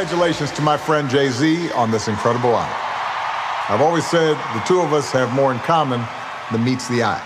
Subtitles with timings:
[0.00, 2.74] Congratulations to my friend Jay Z on this incredible honor.
[3.68, 6.02] I've always said the two of us have more in common
[6.50, 7.22] than meets the eye.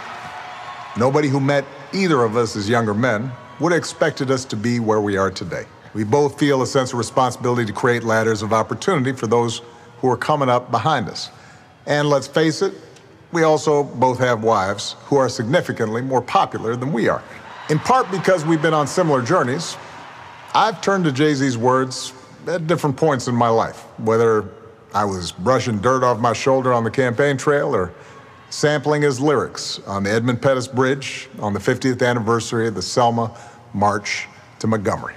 [0.97, 4.81] Nobody who met either of us as younger men would have expected us to be
[4.81, 5.67] where we are today.
[5.95, 9.63] We both feel a sense of responsibility to create ladders of opportunity for those
[9.99, 11.31] who are coming up behind us.
[11.87, 12.75] And let's face it,
[13.31, 17.23] we also both have wives who are significantly more popular than we are.
[17.71, 19.77] In part because we've been on similar journeys,
[20.55, 22.13] I've turned to Jay Z's words
[22.49, 24.49] at different points in my life, whether
[24.93, 27.93] I was brushing dirt off my shoulder on the campaign trail or
[28.51, 33.37] sampling his lyrics on the Edmund Pettus Bridge on the 50th anniversary of the Selma
[33.73, 34.29] March
[34.61, 35.15] to Montgomery.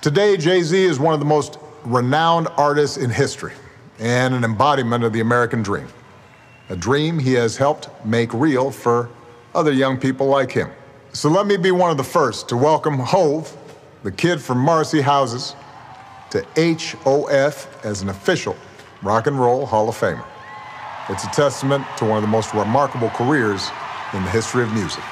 [0.00, 3.52] Today, Jay Z is one of the most renowned artists in history
[3.98, 5.88] and an embodiment of the American dream,
[6.68, 9.10] a dream he has helped make real for
[9.54, 10.70] other young people like him.
[11.12, 13.54] So let me be one of the first to welcome Hove,
[14.04, 15.56] the kid from Marcy Houses,
[16.30, 18.56] to HOF as an official
[19.02, 20.24] Rock and Roll Hall of Famer.
[21.08, 23.68] It's a testament to one of the most remarkable careers
[24.12, 25.02] in the history of music,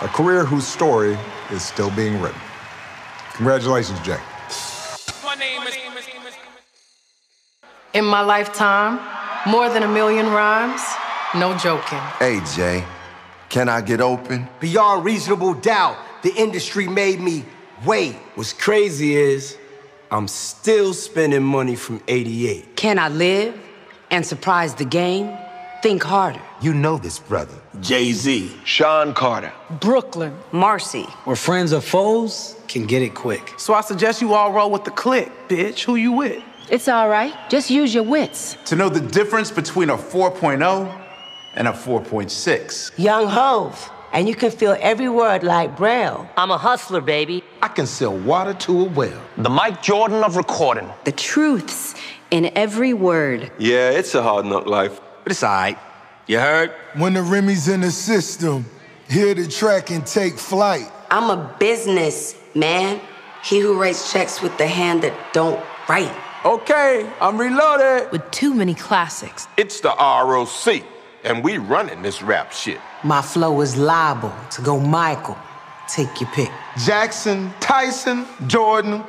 [0.00, 1.16] a career whose story
[1.50, 2.40] is still being written.
[3.34, 4.18] Congratulations, Jay.
[7.94, 9.00] In my lifetime,
[9.46, 10.82] more than a million rhymes,
[11.34, 11.98] no joking.
[12.18, 12.84] Hey, Jay,
[13.48, 14.48] can I get open?
[14.60, 17.44] Beyond reasonable doubt, the industry made me
[17.84, 18.14] wait.
[18.34, 19.58] What's crazy is
[20.12, 22.76] I'm still spending money from 88.
[22.76, 23.58] Can I live
[24.10, 25.34] and surprise the game?
[25.82, 26.42] Think harder.
[26.60, 27.54] You know this, brother.
[27.80, 28.54] Jay Z.
[28.64, 29.54] Shawn Carter.
[29.80, 30.36] Brooklyn.
[30.52, 31.04] Marcy.
[31.24, 33.54] Where friends or foes can get it quick.
[33.56, 35.84] So I suggest you all roll with the click, bitch.
[35.84, 36.42] Who you with?
[36.70, 37.34] It's all right.
[37.48, 38.58] Just use your wits.
[38.66, 41.02] To know the difference between a 4.0
[41.54, 42.98] and a 4.6.
[42.98, 43.90] Young Hove.
[44.12, 46.28] And you can feel every word like Braille.
[46.36, 47.42] I'm a hustler, baby.
[47.62, 49.22] I can sell water to a well.
[49.38, 50.90] The Mike Jordan of recording.
[51.04, 51.94] The truths
[52.30, 53.50] in every word.
[53.58, 55.00] Yeah, it's a hard knock life.
[55.22, 55.78] But it's all right.
[56.26, 56.72] You heard?
[56.94, 58.66] When the Remy's in the system,
[59.08, 60.90] hear the track and take flight.
[61.10, 63.00] I'm a business man.
[63.42, 66.14] He who writes checks with the hand that don't write.
[66.44, 68.12] Okay, I'm reloaded.
[68.12, 69.48] With too many classics.
[69.56, 70.82] It's the ROC,
[71.24, 72.80] and we running this rap shit.
[73.04, 75.38] My flow is liable to go Michael.
[75.88, 76.50] Take your pick.
[76.84, 79.04] Jackson, Tyson, Jordan,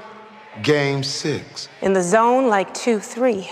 [0.62, 1.69] game six.
[1.81, 3.50] In the zone like 2 3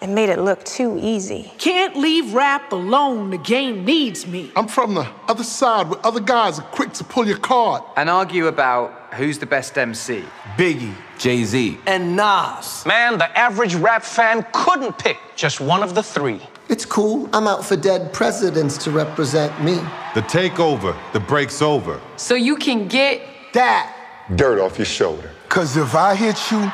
[0.00, 1.52] and made it look too easy.
[1.58, 3.30] Can't leave rap alone.
[3.30, 4.52] The game needs me.
[4.54, 7.82] I'm from the other side where other guys are quick to pull your card.
[7.96, 10.22] And argue about who's the best MC.
[10.56, 12.84] Biggie, Jay Z, and Nas.
[12.86, 16.40] Man, the average rap fan couldn't pick just one of the three.
[16.68, 17.30] It's cool.
[17.32, 19.76] I'm out for dead presidents to represent me.
[20.14, 22.00] The takeover, the break's over.
[22.16, 23.22] So you can get
[23.54, 23.94] that
[24.34, 25.30] dirt off your shoulder.
[25.48, 26.70] Cause if I hit you,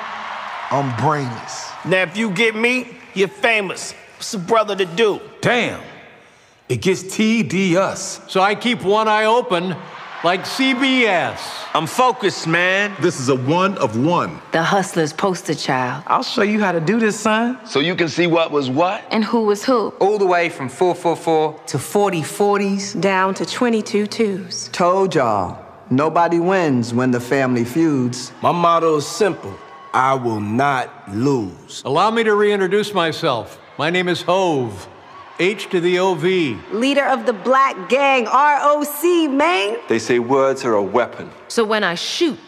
[0.71, 1.71] I'm brainless.
[1.84, 3.93] Now, if you get me, you're famous.
[4.16, 5.21] What's a brother to do?
[5.41, 5.81] Damn.
[6.69, 8.21] It gets TD us.
[8.27, 9.77] So I keep one eye open
[10.24, 11.38] like CBS.
[11.74, 12.96] I'm focused, man.
[13.00, 14.40] This is a one of one.
[14.52, 16.02] The hustler's poster child.
[16.06, 17.58] I'll show you how to do this, son.
[17.66, 19.04] So you can see what was what?
[19.10, 19.88] And who was who.
[20.00, 23.00] All the way from 444 to 40 40s.
[23.00, 24.68] Down to 22 twos.
[24.72, 28.32] Told y'all, nobody wins when the family feuds.
[28.41, 29.54] My motto is simple
[29.92, 31.82] I will not lose.
[31.84, 33.60] Allow me to reintroduce myself.
[33.78, 34.88] My name is Hove.
[35.41, 36.22] H to the OV.
[36.72, 39.77] Leader of the Black Gang, ROC, man.
[39.89, 41.28] They say words are a weapon.
[41.49, 42.39] So when I shoot,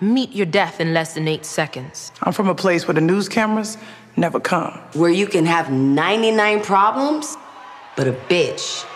[0.00, 2.12] meet your death in less than eight seconds.
[2.22, 3.76] I'm from a place where the news cameras
[4.16, 4.70] never come.
[4.92, 7.36] Where you can have 99 problems,
[7.96, 8.86] but a bitch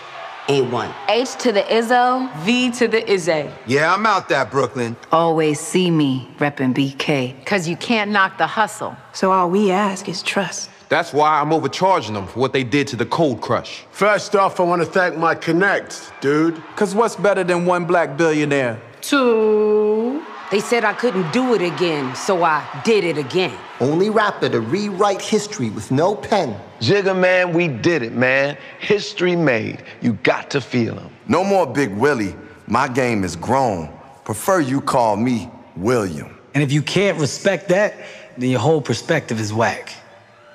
[0.47, 0.93] ain't one.
[1.09, 3.49] H to the Izzo, V to the Izzy.
[3.65, 4.95] Yeah, I'm out that, Brooklyn.
[5.11, 7.45] Always see me reppin' BK.
[7.45, 8.95] Cause you can't knock the hustle.
[9.11, 10.69] So all we ask is trust.
[10.89, 13.85] That's why I'm overcharging them for what they did to the Cold Crush.
[13.91, 16.61] First off, I want to thank my connects, dude.
[16.75, 18.79] Cause what's better than one black billionaire?
[19.01, 20.23] Two.
[20.51, 23.57] They said I couldn't do it again, so I did it again.
[23.79, 26.55] Only rapper to rewrite history with no pen.
[26.79, 28.55] Jigga, man, we did it, man.
[28.79, 29.83] History made.
[30.01, 31.09] You got to feel him.
[31.27, 32.35] No more Big Willie.
[32.67, 33.89] My game is grown.
[34.25, 36.37] Prefer you call me William.
[36.53, 37.95] And if you can't respect that,
[38.37, 39.91] then your whole perspective is whack.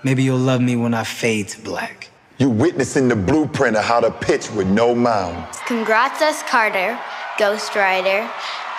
[0.05, 2.11] Maybe you'll love me when I fade to black.
[2.39, 5.45] You're witnessing the blueprint of how to pitch with no mound.
[5.67, 6.97] Congrats us, Carter,
[7.37, 8.31] Ghost Rider.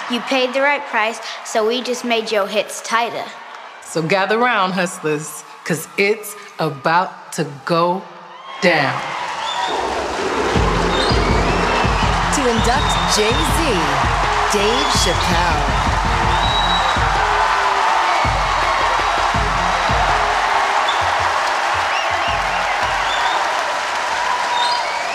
[0.09, 3.25] You paid the right price, so we just made your hits tighter.
[3.83, 8.01] So gather round, hustlers, cause it's about to go
[8.61, 8.95] down.
[12.35, 13.75] To induct Jay-Z,
[14.53, 15.78] Dave Chappelle.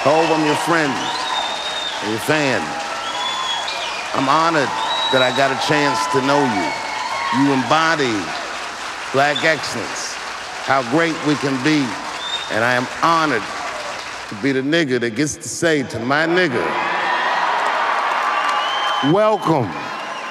[0.05, 0.93] Hove, I'm your friend,
[2.13, 2.61] your fan.
[4.13, 4.69] I'm honored
[5.17, 6.69] that I got a chance to know you.
[7.41, 8.13] You embody
[9.17, 10.13] black excellence,
[10.69, 11.81] how great we can be.
[12.53, 13.41] And I am honored
[14.29, 16.61] to be the nigga that gets to say to my nigga,
[19.11, 19.73] welcome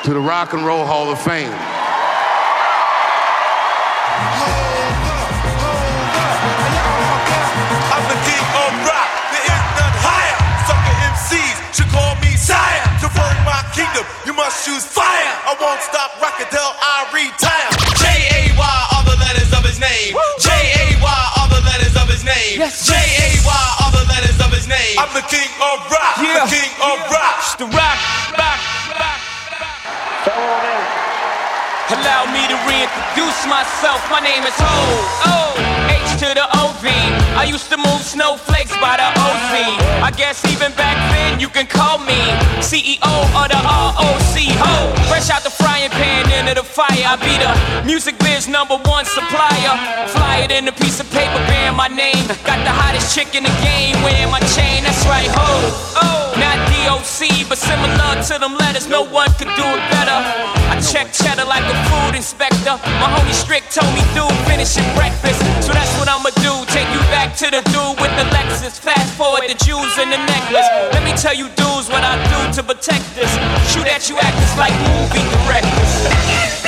[0.06, 1.50] to the Rock and Roll Hall of Fame.
[15.64, 17.72] Won't stop rocking till I retire.
[17.96, 18.06] J
[18.36, 20.12] A Y are the letters of his name.
[20.44, 22.60] J A Y are the letters of his name.
[22.60, 25.00] J A Y are the letters of his name.
[25.00, 26.20] I'm the king of rock.
[26.20, 26.44] Yeah.
[26.44, 27.36] The king of rock.
[27.40, 28.00] It's the rock,
[28.36, 28.60] rock,
[29.00, 29.20] rock.
[31.96, 34.00] Allow me to reintroduce myself.
[34.12, 34.76] My name is Ho.
[35.32, 35.56] Oh,
[35.88, 36.92] H to the O V.
[37.40, 39.52] I used to move snowflakes by the OZ.
[40.04, 42.20] I guess even back then you can call me
[42.60, 43.00] CEO
[43.32, 44.36] of the ROC.
[44.60, 44.76] Ho,
[45.08, 46.92] fresh out the frying pan into the fire.
[46.92, 47.52] I be the
[47.88, 49.74] music biz number one supplier.
[50.12, 52.28] Fly it in a piece of paper bearing my name.
[52.44, 54.84] Got the hottest chick in the game wearing my chain.
[54.84, 55.48] That's right, ho.
[56.04, 58.92] Oh, not DOC, but similar to them letters.
[58.92, 60.20] No one could do it better.
[60.68, 62.76] I check cheddar like a food inspector.
[63.00, 65.40] My homie Strick told me, dude, finish your breakfast.
[65.64, 66.23] So that's what you
[67.38, 68.80] to the dude with the Lexus.
[68.80, 70.68] Fast forward the jewels and the necklace.
[70.94, 73.32] Let me tell you, dudes, what I do to protect this.
[73.74, 76.63] Shoot at you actors like movie directors.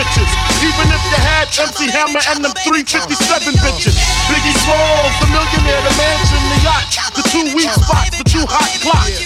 [0.00, 0.32] Riches,
[0.64, 3.96] even if you had MC Hammer and them 357 bitches.
[4.32, 8.70] Biggie Smalls, the millionaire, the mansion, the yacht, the two weak spots, the two hot
[8.80, 9.20] clocks.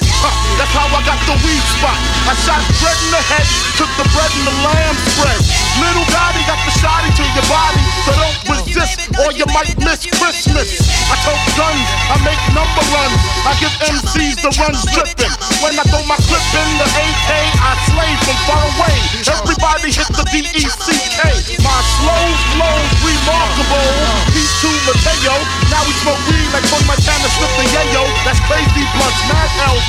[0.59, 1.99] That's how I got the weed spot.
[2.27, 3.47] I shot bread in the head,
[3.79, 5.64] took the bread and the lamb spread.
[5.81, 10.07] Little Gotti got the shotty to your body, so don't resist or you might miss
[10.07, 10.83] Christmas.
[11.11, 15.35] I tote guns, I make number runs, I give MCs the runs dripping.
[15.63, 18.97] When I throw my clip in the AK, I slay from far away.
[19.25, 21.21] Everybody hit the D-E-C-K.
[21.63, 23.91] My slow flow's remarkable.
[24.35, 25.14] P2 Mateo, now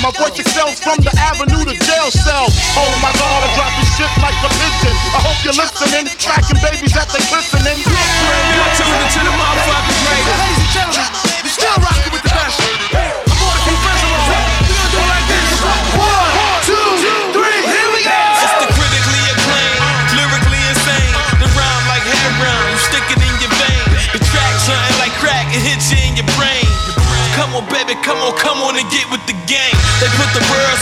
[0.05, 2.45] My voice excels from the avenue to jail cell.
[2.77, 4.93] Oh my God, I'm dropping shit like a pigeon.
[5.17, 7.81] I hope you're listening, tracking babies at the glistening.
[7.81, 10.37] You're tuned into the motherfucking greatest.
[10.37, 11.09] Ladies and gentlemen,
[11.49, 12.53] still rocking with the best.
[12.53, 14.21] I'm on a professional.
[14.29, 15.49] We're gonna do it like this.
[15.97, 16.37] One,
[16.69, 16.85] two,
[17.33, 18.21] three, here we go.
[18.45, 19.89] It's the critically acclaimed,
[20.21, 21.13] lyrically insane.
[21.41, 22.13] The rhyme like you
[22.77, 23.81] stick it in your vein.
[24.13, 24.53] The track
[25.01, 26.69] like crack, it hits you in your brain.
[27.35, 29.14] Come on, baby, come on, come on and get with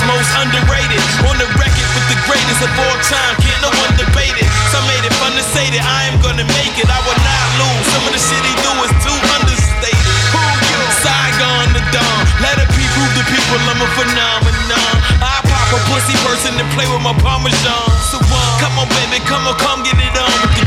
[0.07, 3.33] most underrated on the record with the greatest of all time.
[3.39, 4.47] Can't no one debate it.
[4.71, 6.87] Some made it fun to say that I am gonna make it.
[6.87, 7.85] I will not lose.
[7.93, 10.15] Some of the shit he do is too understated.
[10.33, 10.81] Who you?
[11.03, 12.21] Saigon the Dawn.
[12.43, 14.93] Let it be prove to people I'm a phenomenon.
[15.23, 17.87] I pop a pussy person and play with my parmesan.
[18.11, 20.62] So um, come on, baby, come on, come get it on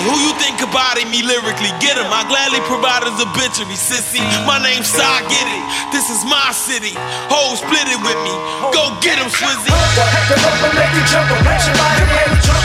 [0.00, 1.68] Who you think about me lyrically?
[1.76, 2.08] Get him.
[2.08, 4.24] I gladly provide his obituary, sissy.
[4.48, 5.64] My name's Sai, get it.
[5.92, 6.96] This is my city.
[7.28, 8.34] Ho, split it with me.
[8.72, 9.68] Go get him, Swizzy.
[9.68, 12.64] Make you jump, and wet your body and jump.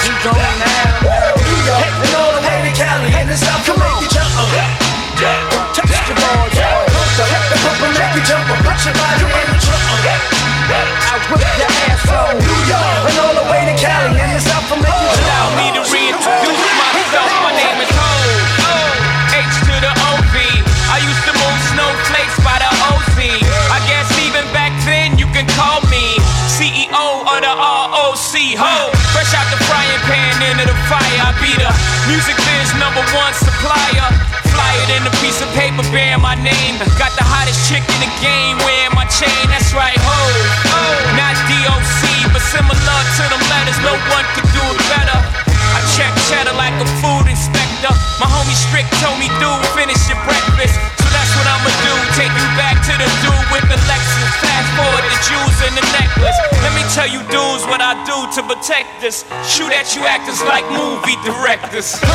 [0.00, 1.36] Keep going now.
[1.36, 4.32] New York and all the way to Cali and the South make you jump.
[5.76, 6.56] Touch your balls.
[6.56, 9.84] Heck the and make you jump, and wet your body and jump.
[10.72, 11.75] I whip your
[30.86, 31.18] fire.
[31.22, 31.70] I be the
[32.06, 34.08] music biz number one supplier.
[34.50, 36.78] Fly it in a piece of paper bearing my name.
[36.98, 39.42] Got the hottest chick in the game wearing my chain.
[39.50, 40.18] That's right, ho.
[41.18, 43.78] Not DOC, but similar to them letters.
[43.82, 45.18] No one could do it better.
[45.76, 47.92] I check cheddar like a food inspector.
[48.22, 51.05] My homie Strick told me, dude, finish your breakfast.
[51.36, 51.94] What I'ma do.
[52.16, 54.32] Take you back to the dude with the Lexus.
[54.40, 56.38] Fast forward the jewels and the necklace.
[56.64, 59.22] Let me tell you, dudes, what I do to protect us.
[59.44, 62.00] Shoot at you actors like movie directors.
[62.00, 62.08] Keep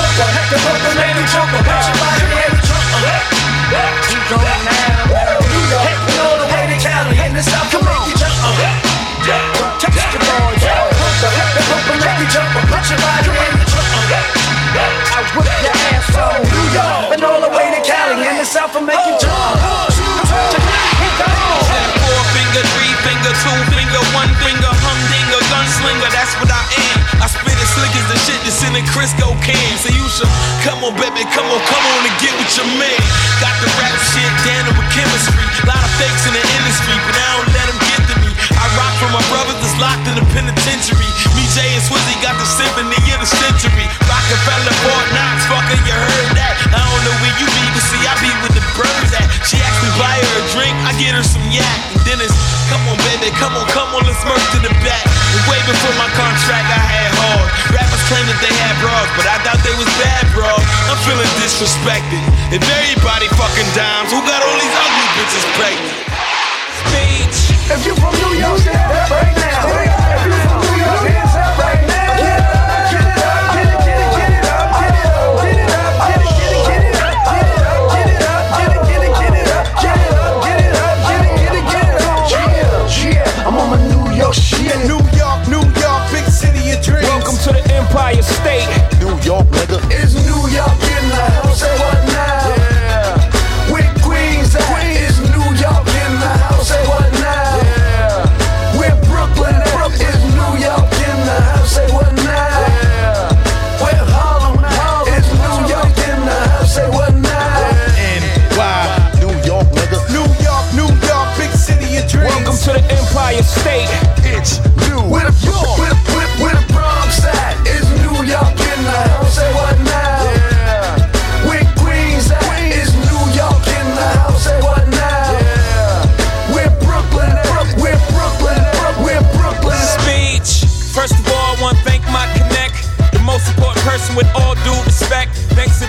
[29.02, 29.74] in can.
[29.82, 30.30] So you should
[30.62, 33.02] come on, baby, come on, come on and get with your man.
[33.42, 35.42] Got the rap shit down with chemistry.
[35.66, 36.91] Lot of fakes in the industry,
[39.82, 41.10] locked in the penitentiary.
[41.34, 43.90] Me, Jay, and Swizzy got the symphony of the century.
[44.06, 46.54] Rockefeller, Fort Knox, fucker, you heard that?
[46.70, 49.26] I don't know where you be, but see, I be with the birds at.
[49.42, 51.66] She asked me buy her a drink, I get her some yak.
[51.98, 52.38] And then it's,
[52.70, 55.02] come on, baby, come on, come on, let's merge to the back.
[55.02, 57.50] And way before my contract, I had hard.
[57.74, 60.62] Rappers claim that they had bras, but I doubt they was bad bras.
[60.94, 62.22] I'm feeling disrespected.
[62.54, 65.98] If everybody fucking dimes, who got all these ugly bitches pregnant?
[66.86, 67.38] Speech.
[67.74, 68.21] If you from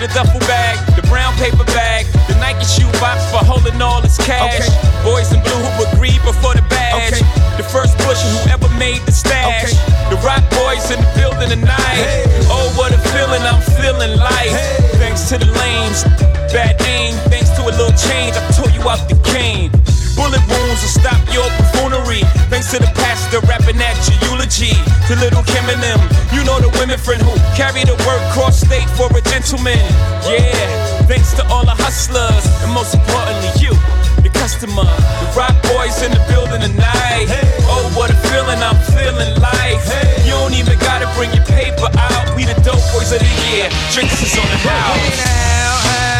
[0.03, 4.19] the duffel bag, the brown paper bag, the Nike shoe box for holding all his
[4.19, 4.59] cash.
[4.59, 4.67] Okay.
[4.99, 7.15] Boys in blue who agreed before the badge.
[7.15, 7.23] Okay.
[7.55, 9.71] The first bush who ever made the stash.
[9.71, 9.71] Okay.
[10.11, 12.03] The rock boys in the building tonight.
[12.03, 12.27] Hey.
[12.51, 14.51] Oh, what a feeling I'm feeling like.
[14.51, 14.75] Hey.
[14.99, 16.03] Thanks to the lanes,
[16.51, 17.15] bad aim.
[17.31, 19.71] Thanks to a little change, I tore you out the cane.
[20.19, 21.47] Bullet wounds will stop your
[22.71, 24.75] to the pastor rapping at your eulogy.
[25.09, 25.99] To little Kim and them,
[26.31, 29.81] you know the women friend who carry the word cross state for a gentleman.
[30.23, 30.53] Yeah,
[31.09, 33.73] thanks to all the hustlers, and most importantly, you,
[34.23, 34.85] the customer.
[34.85, 37.27] The rock boys in the building tonight.
[37.67, 39.81] Oh, what a feeling I'm feeling like.
[40.23, 42.35] You don't even gotta bring your paper out.
[42.35, 43.67] We the dope boys of the year.
[43.91, 46.12] Drinks is on the house.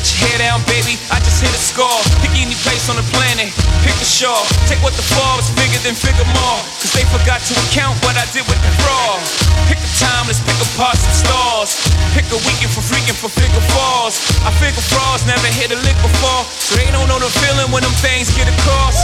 [0.00, 0.96] Let your hair down, baby.
[1.12, 2.00] I just hit a score.
[2.24, 3.52] Pick any place on the planet.
[3.84, 4.40] Pick a shore.
[4.64, 6.56] Take what the fall was bigger than figure more.
[6.80, 9.20] Cause they forgot to account what I did with the fraud.
[9.68, 11.76] Pick a time, let's pick apart some stars.
[12.16, 14.16] Pick a weekend for freaking for figure falls.
[14.40, 16.48] I figure frauds never hit a lick before.
[16.48, 18.96] So they don't know the feeling when them things get across.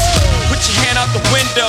[0.48, 1.68] Put your hand out the window,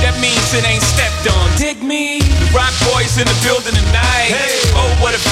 [0.00, 1.44] That means it ain't stepped on.
[1.60, 2.24] Dig me.
[2.56, 4.32] Rock boys in the building tonight.
[4.72, 4.79] Oh,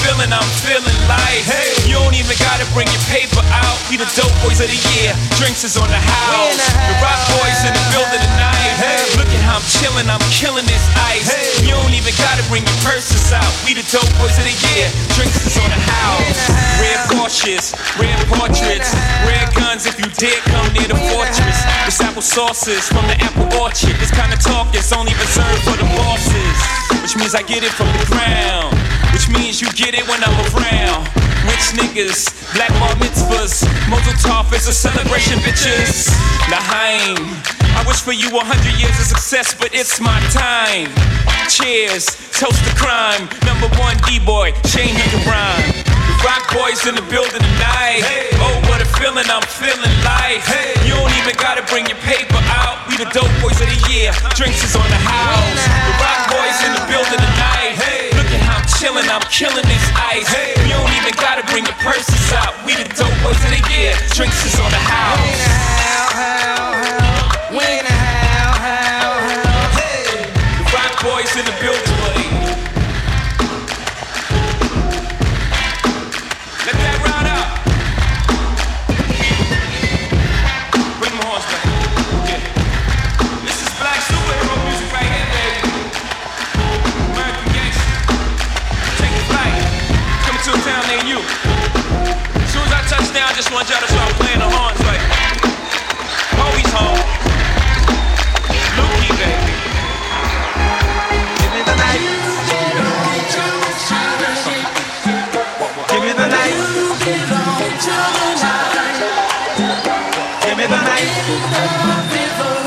[0.05, 1.43] feeling I'm feeling like.
[1.89, 3.77] You don't even gotta bring your paper out.
[3.89, 5.13] We the dope boys of the year.
[5.41, 6.57] Drinks is on the house.
[6.73, 9.17] The rock boys in the building tonight.
[9.17, 11.27] Look at how I'm chilling, I'm killing this ice.
[11.65, 13.49] You don't even gotta bring your purses out.
[13.65, 14.87] We the dope boys of the year.
[15.17, 16.41] Drinks is on the house.
[16.79, 18.95] Red Porsches, red portraits,
[19.27, 21.57] red guns if you dare come near the fortress.
[21.85, 23.97] This apple sauces from the apple orchard.
[23.99, 26.57] This kind of talk is only reserved for the bosses.
[27.01, 28.77] Which means I get it from the ground.
[29.11, 31.07] Which means you get it when I'm around.
[31.47, 36.11] Rich niggas, black bar mitzvahs, Mazel tov is a celebration, bitches.
[36.51, 37.15] L'chaim,
[37.79, 40.91] I wish for you a hundred years of success, but it's my time.
[41.47, 43.31] Cheers, toast to crime.
[43.47, 45.71] Number one D-boy, Shane can rhyme.
[45.87, 48.03] The rock boys in the building tonight.
[48.43, 50.43] Oh, what a feeling I'm feeling like.
[50.83, 52.83] You don't even gotta bring your paper out.
[52.91, 54.11] We the dope boys of the year.
[54.35, 55.63] Drinks is on the house.
[55.87, 57.79] The rock boys in the building tonight.
[57.79, 57.98] Look
[58.81, 60.31] how I'm killing this ice.
[60.63, 62.55] You don't even gotta bring your purses out.
[62.65, 63.91] We the dope boys of the year.
[64.15, 65.19] Drinks is on the house.
[66.43, 66.48] The
[93.49, 94.79] just want y'all to start playing the horns
[96.69, 97.01] home.
[98.77, 99.53] Lukey, baby.
[101.41, 102.01] Give me the night.
[105.89, 106.57] Give me the night.
[110.45, 112.58] Give me the night.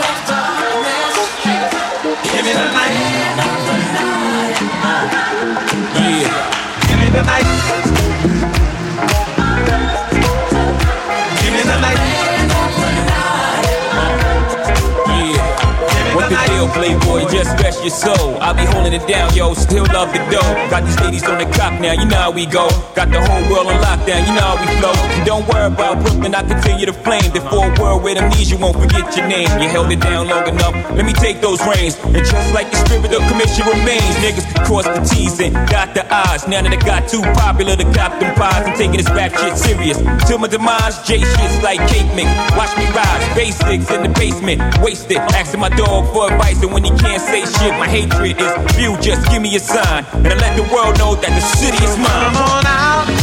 [16.73, 17.29] Playboy?
[17.31, 18.37] Just rest your soul.
[18.41, 19.55] I'll be holding it down, yo.
[19.55, 20.53] Still love the dough.
[20.71, 22.69] Got these ladies on the clock now, you know how we go.
[22.95, 24.97] Got the whole world on lockdown, you know how we flow.
[25.25, 27.31] Don't worry about Brooklyn, I continue to flame.
[27.33, 29.49] The four world with amnesia won't forget your name.
[29.61, 30.75] You held it down long enough.
[30.97, 31.97] Let me take those reins.
[32.05, 36.03] And just like the spirit of commission remains, niggas cross the T's and dot the
[36.09, 36.49] I's.
[36.49, 39.57] Now that it got too popular to cop them pies, I'm taking this rap shit
[39.57, 39.99] serious.
[40.27, 42.31] Till my demise, J shit's like cake mix.
[42.57, 45.19] Watch me rise, basics in the basement, wasted.
[45.37, 48.97] Asking my dog for advice, when he can't say shit, my hatred is view.
[49.01, 51.97] Just give me a sign, and I let the world know that the city is
[51.97, 52.35] mine.
[52.35, 53.22] Come on out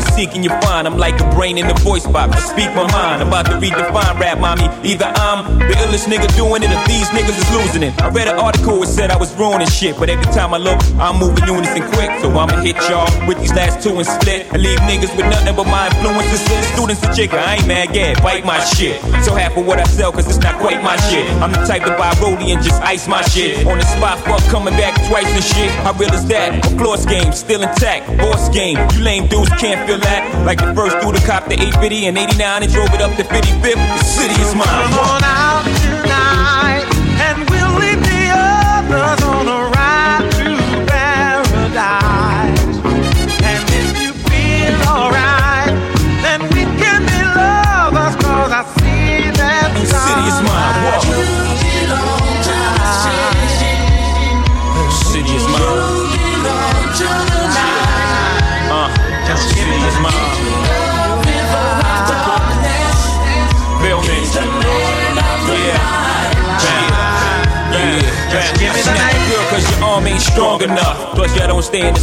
[0.00, 0.86] I flow, just seeking you find.
[0.86, 2.36] I'm like a brain in the voice box.
[2.36, 3.22] I speak my mind.
[3.22, 4.68] I'm about to redefine rap, mommy.
[4.88, 7.92] Either I'm the illest nigga doing it, or these niggas is losing it.
[8.00, 9.98] I read an article, it said I was ruining shit.
[9.98, 12.10] But every time I look, I'm moving unison quick.
[12.20, 14.52] So I'ma hit y'all with these last two and split.
[14.52, 16.40] And leave niggas with nothing but my influences.
[16.40, 17.38] Send students to chicken.
[17.38, 19.00] I ain't mad, yeah, bite my shit.
[19.24, 21.28] So half of what I sell, cause it's not quite my shit.
[21.42, 23.66] I'm the type to buy rollie and just ice my shit.
[23.66, 25.70] On the spot, fuck coming back twice and shit.
[25.84, 26.64] How real is that?
[26.64, 28.06] A floor game, still intact.
[28.18, 32.16] Boss game, you lame dudes can't Like the first dude to cop the 850 and
[32.16, 33.74] 89 and drove it up to 55th.
[33.74, 34.66] The city is mine.
[34.68, 35.79] Come on out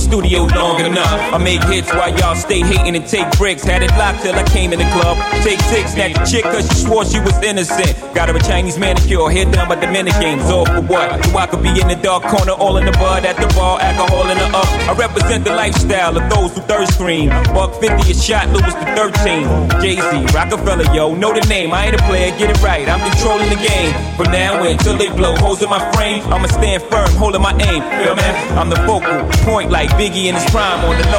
[0.08, 1.20] studio long enough.
[1.36, 3.64] I make hits while y'all stay hating and take bricks.
[3.64, 5.20] Had it locked till I came in the club.
[5.44, 7.92] Take six, snatch a chick cause she swore she was innocent.
[8.16, 10.44] Got her a Chinese manicure, hair done by Dominicans.
[10.48, 11.26] All for what?
[11.26, 13.80] So I could be in the dark corner, all in the bud at the bar,
[13.82, 14.68] alcohol in the up.
[14.88, 17.30] I represent the lifestyle of those who thirst cream.
[17.52, 19.82] Buck 50 a shot, Louis the 13.
[19.84, 21.74] Jay Z, Rockefeller, yo, know the name.
[21.74, 22.88] I ain't a player, get it right.
[22.88, 23.92] I'm controlling the game.
[24.16, 27.84] From now until they blow holes in my frame, I'ma stand firm, holding my aim.
[28.00, 28.24] Feel me?
[28.56, 31.02] I'm the focal point like Biggie in his prime on the.
[31.02, 31.10] You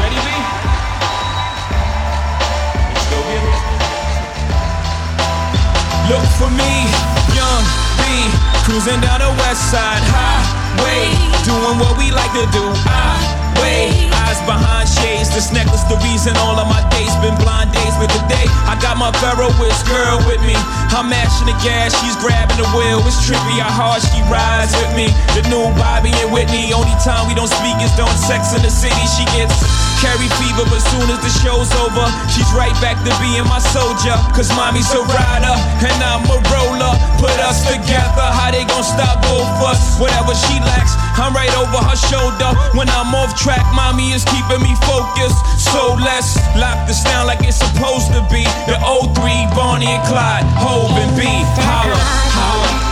[0.00, 0.28] ready, B?
[2.88, 3.60] Let's go get it.
[6.08, 6.88] Look for me,
[7.36, 7.62] young
[8.00, 8.02] B,
[8.64, 11.12] cruising down the west side highway,
[11.44, 12.64] doing what we like to do.
[12.88, 13.20] I
[13.60, 14.08] wait,
[14.46, 15.28] behind shades.
[15.32, 17.94] This necklace, the reason all of my days been blind days.
[18.00, 20.56] But today, I got my Ferroist girl with me.
[20.92, 23.00] I'm mashing the gas, she's grabbing the wheel.
[23.04, 25.08] It's trippy how hard she rides with me.
[25.36, 26.72] The new Bobby and Whitney.
[26.72, 29.04] Only time we don't speak is during sex in the city.
[29.16, 29.56] She gets
[30.02, 34.14] Carrie fever, but soon as the show's over, she's right back to being my soldier.
[34.34, 35.54] Cause mommy's a rider
[35.86, 36.94] and I'm a roller.
[37.22, 39.98] Put us together, how they gon' stop both us?
[40.02, 42.50] Whatever she lacks, I'm right over her shoulder.
[42.74, 45.38] When I'm off track, mommy is keeping me focused.
[45.58, 48.44] So let's lock this down like it's supposed to be.
[48.66, 51.24] The 03, Bonnie and Clyde, Hove and B.
[51.26, 52.91] Holla, holla.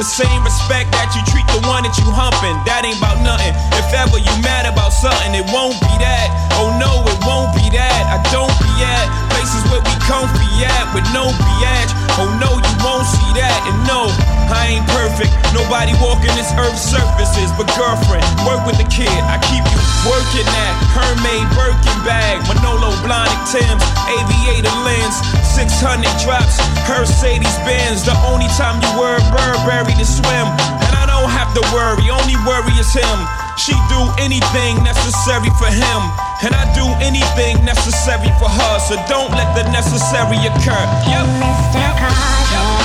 [0.00, 2.56] The same respect that you treat the one that you humping.
[2.64, 3.52] That ain't about nothing.
[3.76, 6.32] If ever you mad about something, it won't be that.
[6.56, 8.08] Oh no, it won't be that.
[8.08, 11.90] I don't be at places where we comfy at with no biatch.
[12.20, 13.56] Oh no, you won't see that.
[13.64, 14.12] And no,
[14.52, 15.32] I ain't perfect.
[15.56, 17.48] Nobody walking this earth's surfaces.
[17.56, 19.08] But girlfriend, work with the kid.
[19.08, 23.80] I keep you working that Hermès Birkin bag, Manolo Blahnik Tim's,
[24.12, 25.16] aviator lens,
[25.56, 28.04] 600 drops, Mercedes Benz.
[28.04, 30.46] The only time you wear Burberry to swim,
[30.84, 32.12] and I don't have to worry.
[32.12, 33.39] Only worry is him.
[33.60, 36.00] She do anything necessary for him,
[36.40, 38.78] and I do anything necessary for her.
[38.88, 40.84] So don't let the necessary occur.
[41.04, 41.28] Yep.
[41.44, 41.84] Mr.
[42.56, 42.79] I'll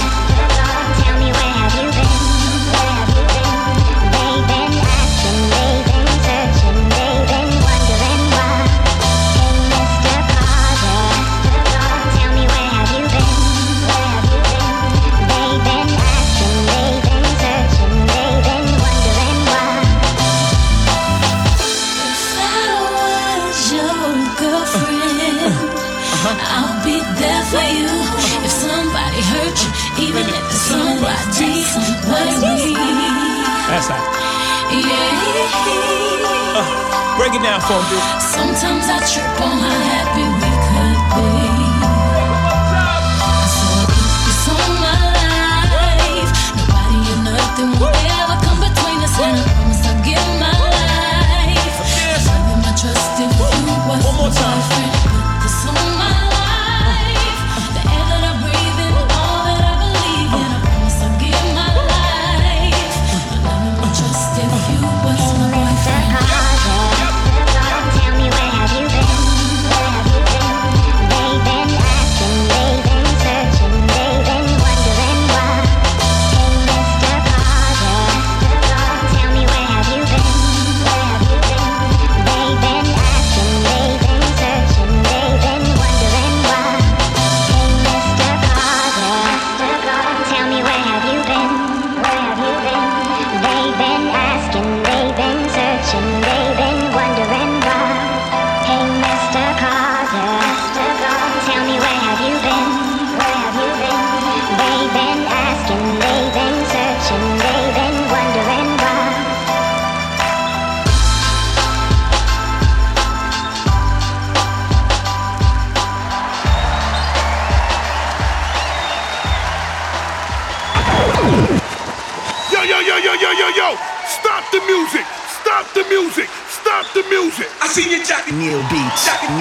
[37.25, 37.97] Break it down for me.
[38.21, 41.31] Sometimes I trip on how happy we could be.
[43.49, 43.85] So I
[44.29, 44.45] this
[44.77, 46.29] my life.
[46.53, 51.77] Nobody and nothing will ever come between us, and I promise I'll give my life.
[51.97, 54.94] Give my trust if you was One more time.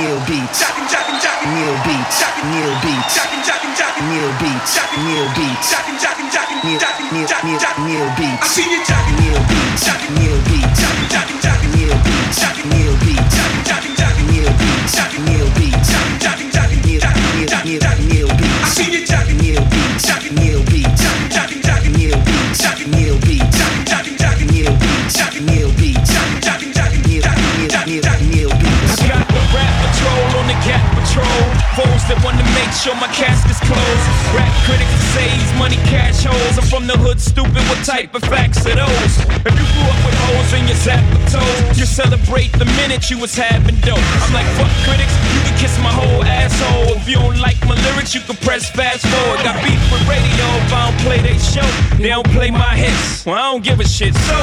[0.04, 0.60] Neil Beats.
[0.60, 2.24] Neil Beats.
[2.52, 3.16] Neil Beats.
[4.04, 4.76] Neil Beats.
[5.00, 5.72] Neil Beats.
[7.78, 8.42] Neil, Beats.
[8.42, 9.16] I see you jacking.
[9.16, 9.88] Neil Beats.
[10.20, 10.84] Neil Beats.
[11.72, 12.93] Neil Beats.
[32.74, 34.08] Sure my casket's closed.
[34.34, 34.54] Rap
[35.14, 36.58] say he's money cash holes.
[36.58, 37.62] I'm from the hood, stupid.
[37.70, 39.14] What type of facts are those?
[39.46, 43.18] If you grew up with holes in your zap toes, you celebrate the minute you
[43.18, 44.02] was having dope.
[44.02, 46.98] I'm like, fuck critics, you can kiss my whole asshole.
[46.98, 49.38] If you don't like my lyrics, you can press fast forward.
[49.38, 51.68] I got beef with radio if I don't play they show.
[51.96, 53.24] They don't play my hits.
[53.24, 54.14] Well, I don't give a shit.
[54.26, 54.38] So.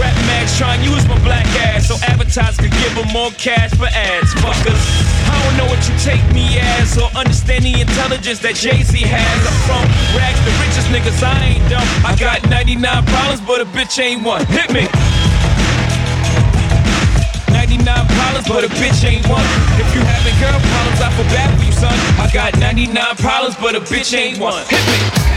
[0.00, 3.76] Rap mags try and use my black ass so advertisers could give them more cash
[3.76, 4.32] for ads.
[4.40, 4.80] Fuckers,
[5.28, 8.98] I don't know what you take me as or understand past any intelligence that Jay-Z
[8.98, 9.40] has.
[9.46, 9.84] I'm from
[10.16, 11.86] rags, the richest niggas, I ain't dumb.
[12.04, 14.44] I got 99 problems, but a bitch ain't one.
[14.46, 14.86] Hit me.
[17.52, 19.44] 99 problems, but a bitch ain't one.
[19.78, 21.94] If you having girl problems, I feel bad for you, son.
[22.18, 24.64] I got 99 problems, but a bitch ain't one.
[24.68, 25.31] Hit me.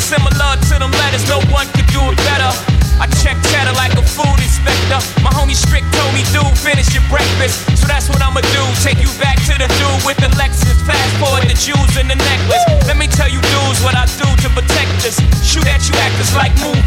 [0.00, 1.28] Similar to them letters.
[1.28, 2.50] No one could do it better.
[3.00, 5.00] I check cheddar like a food inspector.
[5.24, 7.64] My homie Strick told me, dude, finish your breakfast.
[7.80, 8.62] So that's what I'ma do.
[8.84, 10.76] Take you back to the dude with the Lexus.
[10.84, 12.64] Fast forward the jewels and the necklace.
[12.88, 15.16] Let me tell you, dudes, what I do to protect us.
[15.44, 16.79] Shoot at you actors like movie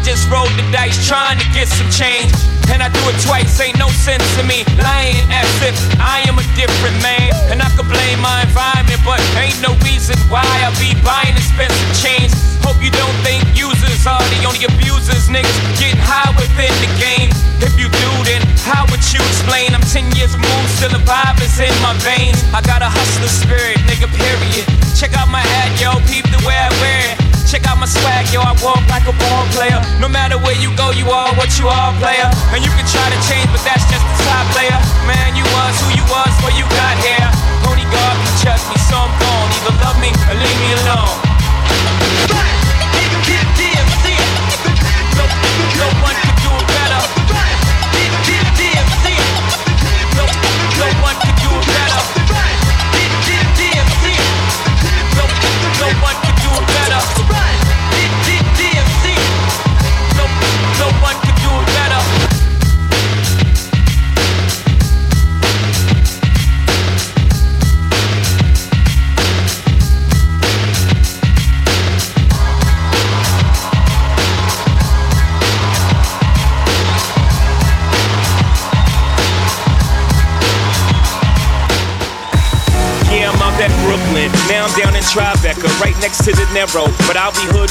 [0.00, 2.32] I just rolled the dice trying to get some change.
[2.72, 4.64] And I do it twice, ain't no sense to me.
[4.80, 7.28] Lying as if I am a different man.
[7.52, 11.92] And I could blame my environment, but ain't no reason why I be buying expensive
[12.00, 12.32] chains.
[12.64, 15.28] Hope you don't think users are the only abusers.
[15.28, 17.28] Niggas getting high within the game.
[17.60, 19.76] If you do, then how would you explain?
[19.76, 22.40] I'm 10 years removed, still the vibe is in my veins.
[22.56, 24.64] I got a hustler spirit, nigga, period.
[24.96, 27.19] Check out my hat, yo, peep the way I wear it.
[27.50, 29.82] Check out my swag, yo, I walk like a ball player.
[29.98, 32.30] No matter where you go, you are what you are, player.
[32.54, 34.78] And you can try to change, but that's just the top player.
[35.02, 37.26] Man, you was who you was before you got here.
[37.66, 38.34] Only God can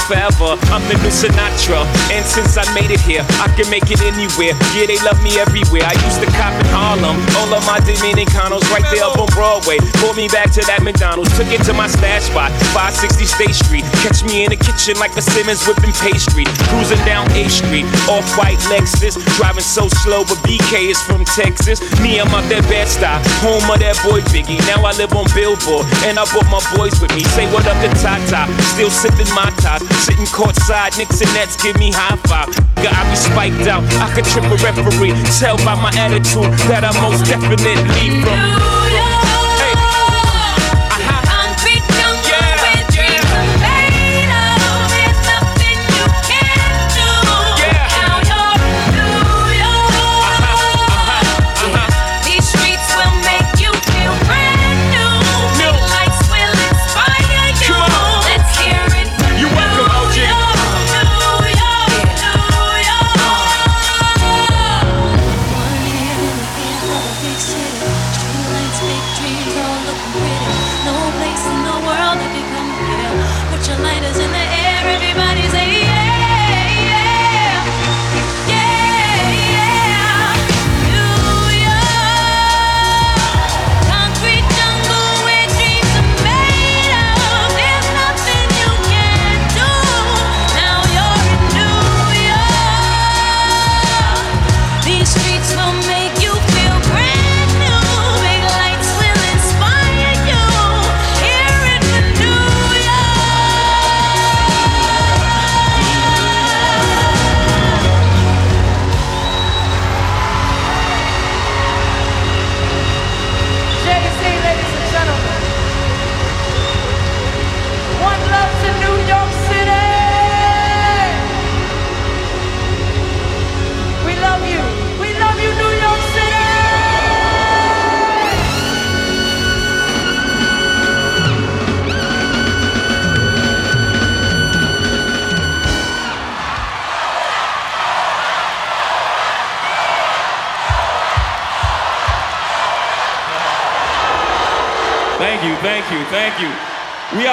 [0.10, 0.58] forever.
[0.74, 1.86] I'm the new Sinatra.
[2.10, 4.58] And since I made it here, I can make it anywhere.
[4.74, 5.86] Yeah, they love me everywhere.
[5.86, 7.22] I used to cop in Harlem.
[7.38, 9.80] All of my Dominicanos right there up on Broadway.
[10.04, 11.32] Pulled me back to that McDonald's.
[11.40, 13.88] Took it to my stash spot, 560 State Street.
[14.04, 16.44] Catch me in the kitchen like a Simmons whipping pastry.
[16.68, 19.16] Cruising down A Street, off white Lexus.
[19.40, 21.80] Driving so slow, but BK is from Texas.
[22.04, 24.60] Me, I'm out that Bed-Stuy, home of that boy Biggie.
[24.68, 27.24] Now I live on Billboard, and I brought my boys with me.
[27.32, 28.44] Say what up to Tata,
[28.76, 29.80] still sipping my top.
[30.04, 32.52] Sitting courtside, Knicks and Nets give me high five.
[32.84, 35.16] I be spiked out, I could trip a referee.
[35.40, 38.79] Tell by my attitude that I most definitely from.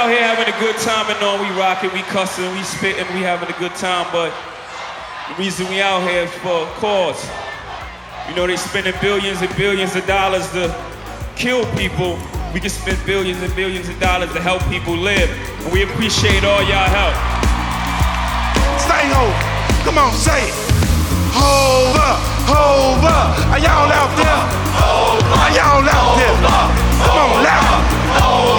[0.07, 3.27] Out here having a good time and all we rocking, we cussing, we spitting, we
[3.27, 4.31] having a good time, but
[5.27, 7.19] the reason we out here is for a cause.
[8.29, 10.71] You know they spending billions and billions of dollars to
[11.35, 12.23] kill people.
[12.55, 15.27] We can spend billions and billions of dollars to help people live.
[15.67, 17.15] And we appreciate all y'all help.
[18.79, 19.35] Stay home.
[19.83, 20.55] Come on, say it.
[21.35, 23.35] Hold up, hold up.
[23.51, 24.39] Are y'all out there?
[25.35, 26.37] Are y'all out there?
[27.03, 27.97] Come on, loud.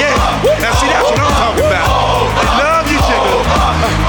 [0.03, 0.17] Yeah.
[0.59, 1.85] Now see, that's what talking about.
[2.33, 3.37] They love you, jigger.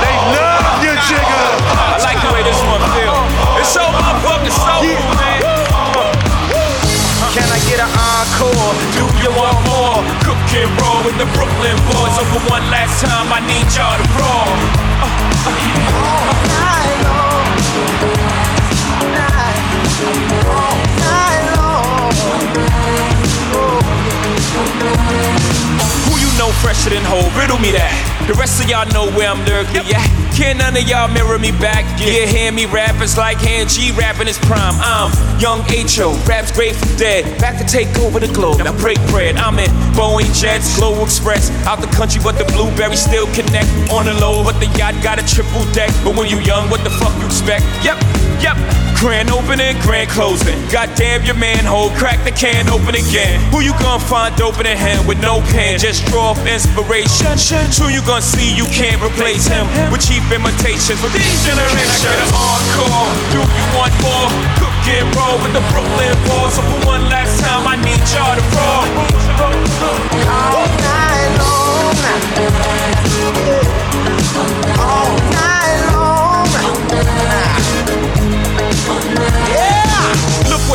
[0.01, 1.45] They love you, jigger.
[1.77, 3.17] I like the way this one feel.
[3.61, 5.45] It's so motherfucking soulful, man.
[7.37, 8.73] Can I get an encore?
[8.97, 10.01] Do you want more?
[10.25, 12.17] Cook and roll with the Brooklyn boys.
[12.17, 14.49] So for one last time, I need y'all to roll.
[15.45, 15.53] Who
[18.13, 18.18] you
[26.39, 27.29] know fresher than whole?
[27.39, 27.93] Riddle me that.
[28.29, 30.28] The rest of y'all know where I'm lurking at.
[30.39, 31.83] Can none of y'all mirror me back?
[31.99, 34.75] Yeah, hear me rap, it's like hand G rapping his prime.
[34.79, 37.27] I'm young H.O., raps Grateful Dead.
[37.41, 38.59] Back to take over the globe.
[38.59, 39.37] Now break bread.
[39.37, 41.51] I'm in Boeing Jets, Global Express.
[41.67, 43.67] Out the country, but the blueberries still connect.
[43.91, 45.91] On the low, but the yacht got a triple deck.
[46.05, 47.67] But when you young, what the fuck you expect?
[47.83, 47.99] Yep,
[48.39, 48.57] yep.
[48.99, 50.59] Grand opening, grand closing.
[50.75, 53.39] Goddamn your manhole, crack the can open again.
[53.55, 55.79] Who you gonna find open in hand with no pen?
[55.79, 57.31] Just draw off inspiration.
[57.79, 61.89] Who you gonna see you can't replace him with cheap imitations from these generations?
[61.89, 63.09] I get an encore?
[63.33, 64.29] Do you want more?
[64.61, 66.55] Cook and roll with the Brooklyn boys.
[66.55, 68.85] So for one last time, I need y'all to roll.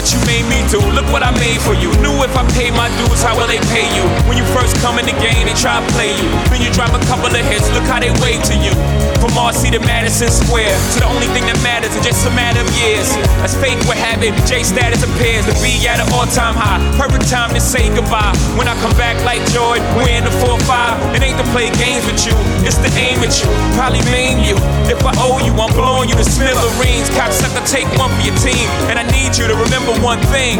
[0.03, 0.83] What you made me do.
[0.91, 1.87] Look what I made for you.
[2.03, 4.03] Knew if I paid my dues, how will they pay you?
[4.27, 6.27] When you first come in the game, they try to play you.
[6.51, 7.71] Then you drop a couple of hits.
[7.71, 8.75] Look how they wave to you.
[9.23, 12.59] From RC to Madison Square, to the only thing that matters is just a matter
[12.59, 13.07] of years.
[13.39, 16.83] As fate would have it, J status appears to be at an all-time high.
[16.99, 18.35] Perfect time to say goodbye.
[18.59, 21.15] When I come back like Jordan, we're in the 4-5.
[21.15, 22.35] It ain't to play games with you,
[22.67, 23.47] it's to aim at you.
[23.79, 24.59] Probably maim you.
[24.91, 27.07] If I owe you, I'm blowing you to smithereens.
[27.15, 28.67] Cocksucker, take one for your team.
[28.91, 30.59] And I need you to remember one thing.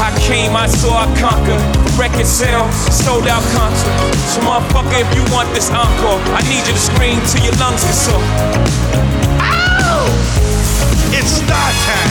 [0.00, 1.60] I came, I saw, I conquered.
[1.96, 3.94] Record sale, sold out concert.
[4.28, 7.84] So motherfucker, if you want this encore, I need you to scream till your lungs
[7.84, 8.24] get sore.
[11.14, 12.10] It's star time.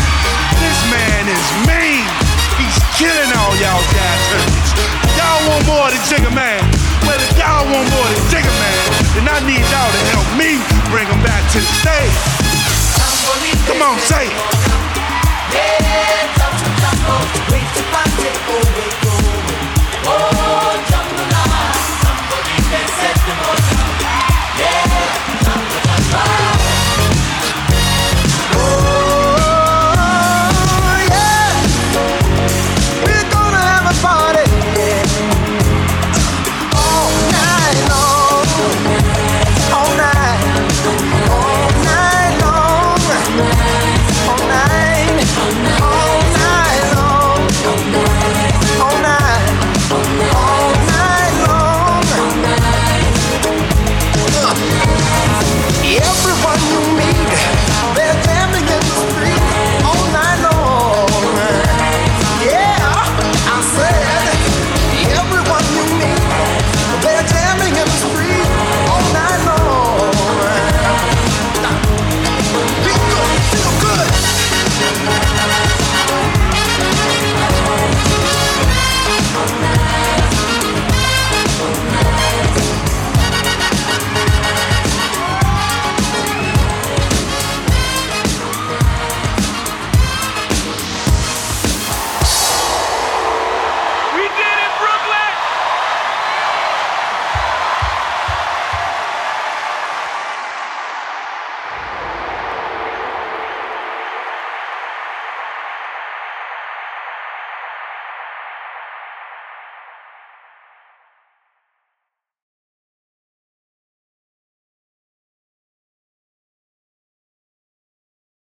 [0.63, 2.07] This man is mean.
[2.55, 4.23] He's killing all y'all guys.
[5.19, 6.63] Y'all want more than Jigger Man.
[7.03, 8.79] Well, if y'all want more than Jigger Man,
[9.13, 12.42] then I need y'all to help me bring him back to the stage.
[13.67, 14.33] Come on, say it.
[15.53, 17.59] Yeah, jump, Jungle, we
[18.47, 19.21] we're.
[20.05, 20.83] Oh,
[21.33, 23.72] Line, somebody can set the motion.